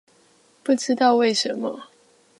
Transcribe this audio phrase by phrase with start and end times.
[0.63, 1.89] 不知道為什麼